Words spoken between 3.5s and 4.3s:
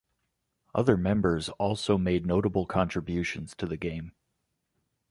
to the game.